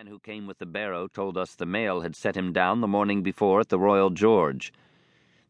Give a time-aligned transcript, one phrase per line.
[0.00, 2.88] man who came with the barrow told us the mail had set him down the
[2.88, 4.72] morning before at the Royal George.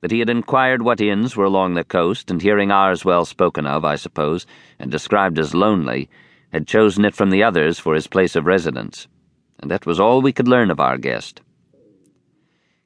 [0.00, 3.65] That he had inquired what inns were along the coast, and hearing ours well spoken
[3.65, 6.11] of, I suppose, and described as lonely,
[6.53, 9.07] had chosen it from the others for his place of residence.
[9.61, 11.43] And that was all we could learn of our guest.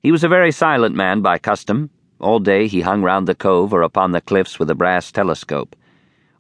[0.01, 1.89] He was a very silent man by custom.
[2.21, 5.75] All day he hung round the cove or upon the cliffs with a brass telescope.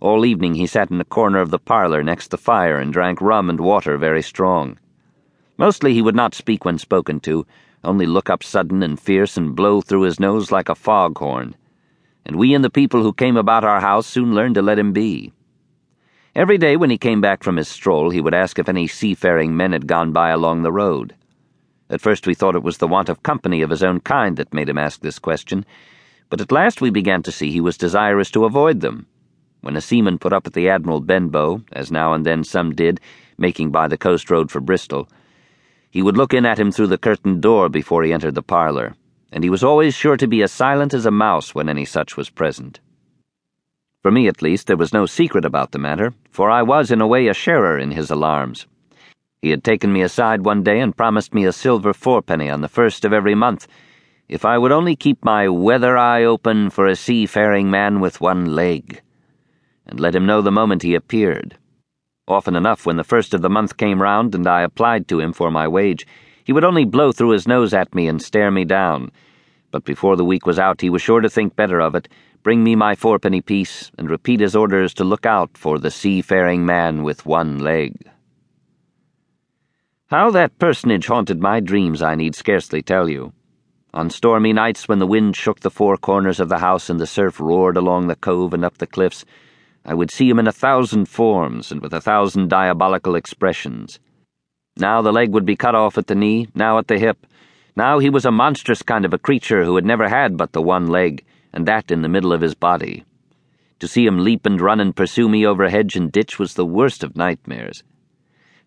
[0.00, 3.22] All evening he sat in a corner of the parlour next the fire and drank
[3.22, 4.78] rum and water very strong.
[5.56, 7.46] Mostly he would not speak when spoken to,
[7.82, 11.54] only look up sudden and fierce and blow through his nose like a foghorn.
[12.24, 14.92] And we and the people who came about our house soon learned to let him
[14.92, 15.32] be.
[16.34, 19.56] Every day when he came back from his stroll, he would ask if any seafaring
[19.56, 21.14] men had gone by along the road.
[21.88, 24.54] At first we thought it was the want of company of his own kind that
[24.54, 25.64] made him ask this question,
[26.30, 29.06] but at last we began to see he was desirous to avoid them
[29.64, 33.00] when a seaman put up at the Admiral Benbow, as now and then some did,
[33.38, 35.08] making by the coast road for Bristol,
[35.94, 38.96] he would look in at him through the curtained door before he entered the parlour,
[39.30, 42.16] and he was always sure to be as silent as a mouse when any such
[42.16, 42.80] was present.
[44.02, 47.00] For me, at least, there was no secret about the matter, for I was in
[47.00, 48.66] a way a sharer in his alarms.
[49.40, 52.68] He had taken me aside one day and promised me a silver fourpenny on the
[52.68, 53.68] first of every month,
[54.28, 58.46] if I would only keep my weather eye open for a seafaring man with one
[58.46, 59.00] leg
[59.86, 61.56] and let him know the moment he appeared.
[62.26, 65.34] Often enough, when the first of the month came round and I applied to him
[65.34, 66.06] for my wage,
[66.42, 69.10] he would only blow through his nose at me and stare me down.
[69.70, 72.08] But before the week was out, he was sure to think better of it,
[72.42, 76.64] bring me my fourpenny piece, and repeat his orders to look out for the seafaring
[76.64, 78.08] man with one leg.
[80.06, 83.32] How that personage haunted my dreams, I need scarcely tell you.
[83.92, 87.06] On stormy nights when the wind shook the four corners of the house and the
[87.06, 89.24] surf roared along the cove and up the cliffs,
[89.84, 94.00] I would see him in a thousand forms and with a thousand diabolical expressions.
[94.76, 97.26] Now the leg would be cut off at the knee, now at the hip.
[97.76, 100.62] Now he was a monstrous kind of a creature who had never had but the
[100.62, 103.04] one leg, and that in the middle of his body.
[103.80, 106.64] To see him leap and run and pursue me over hedge and ditch was the
[106.64, 107.82] worst of nightmares.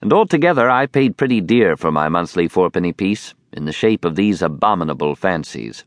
[0.01, 4.15] And altogether I paid pretty dear for my monthly fourpenny piece, in the shape of
[4.15, 5.83] these abominable fancies.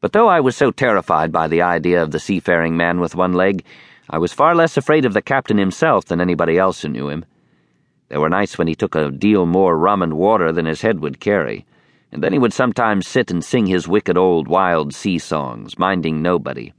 [0.00, 3.32] But though I was so terrified by the idea of the seafaring man with one
[3.32, 3.64] leg,
[4.10, 7.26] I was far less afraid of the captain himself than anybody else who knew him.
[8.08, 11.00] There were nights when he took a deal more rum and water than his head
[11.00, 11.66] would carry,
[12.10, 16.22] and then he would sometimes sit and sing his wicked old wild sea songs, minding
[16.22, 16.72] nobody.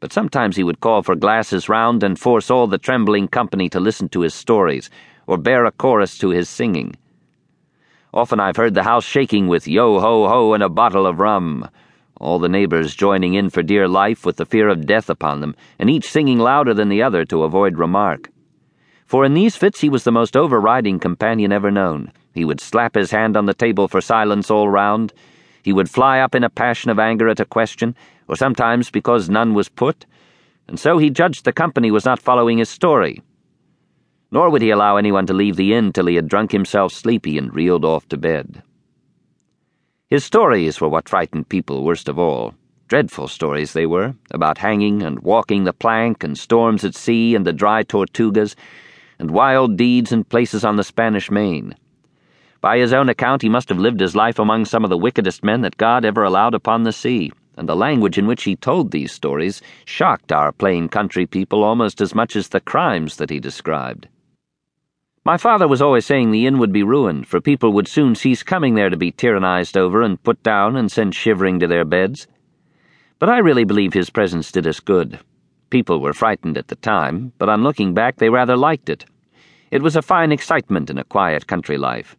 [0.00, 3.80] But sometimes he would call for glasses round and force all the trembling company to
[3.80, 4.90] listen to his stories,
[5.26, 6.96] or bear a chorus to his singing.
[8.12, 11.66] Often I've heard the house shaking with yo ho ho and a bottle of rum
[12.20, 15.56] all the neighbors joining in for dear life with the fear of death upon them,
[15.78, 18.30] and each singing louder than the other to avoid remark.
[19.06, 22.12] For in these fits he was the most overriding companion ever known.
[22.32, 25.12] He would slap his hand on the table for silence all round.
[25.62, 27.94] He would fly up in a passion of anger at a question,
[28.28, 30.06] or sometimes because none was put,
[30.66, 33.22] and so he judged the company was not following his story.
[34.30, 37.38] Nor would he allow anyone to leave the inn till he had drunk himself sleepy
[37.38, 38.62] and reeled off to bed.
[40.10, 42.54] His stories were what frightened people worst of all.
[42.88, 47.46] Dreadful stories they were, about hanging and walking the plank and storms at sea and
[47.46, 48.54] the dry Tortugas,
[49.18, 51.74] and wild deeds and places on the Spanish Main.
[52.60, 55.42] By his own account, he must have lived his life among some of the wickedest
[55.42, 58.90] men that God ever allowed upon the sea, and the language in which he told
[58.90, 63.40] these stories shocked our plain country people almost as much as the crimes that he
[63.40, 64.06] described.
[65.26, 68.42] My father was always saying the inn would be ruined, for people would soon cease
[68.42, 72.26] coming there to be tyrannized over and put down and sent shivering to their beds.
[73.18, 75.18] But I really believe his presence did us good.
[75.70, 79.06] People were frightened at the time, but on looking back, they rather liked it.
[79.70, 82.16] It was a fine excitement in a quiet country life.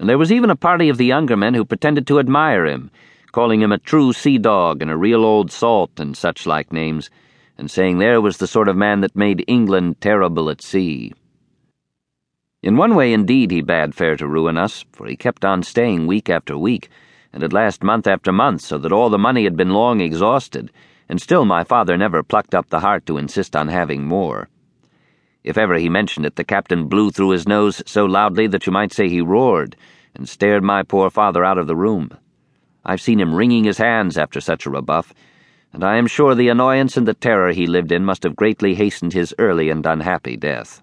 [0.00, 2.90] And there was even a party of the younger men who pretended to admire him,
[3.30, 7.10] calling him a true sea dog and a real old salt and such like names,
[7.56, 11.12] and saying there was the sort of man that made England terrible at sea.
[12.60, 16.08] In one way, indeed, he bade fair to ruin us, for he kept on staying
[16.08, 16.88] week after week,
[17.32, 20.72] and at last month after month, so that all the money had been long exhausted,
[21.08, 24.48] and still my father never plucked up the heart to insist on having more.
[25.44, 28.72] If ever he mentioned it, the captain blew through his nose so loudly that you
[28.72, 29.76] might say he roared,
[30.16, 32.10] and stared my poor father out of the room.
[32.84, 35.14] I've seen him wringing his hands after such a rebuff,
[35.72, 38.74] and I am sure the annoyance and the terror he lived in must have greatly
[38.74, 40.82] hastened his early and unhappy death.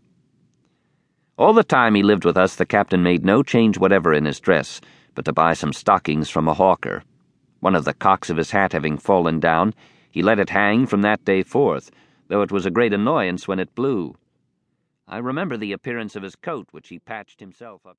[1.37, 4.39] All the time he lived with us, the captain made no change whatever in his
[4.39, 4.79] dress,
[5.15, 7.03] but to buy some stockings from a hawker.
[7.59, 9.73] One of the cocks of his hat having fallen down,
[10.09, 11.91] he let it hang from that day forth,
[12.29, 14.15] though it was a great annoyance when it blew.
[15.09, 17.93] I remember the appearance of his coat, which he patched himself up.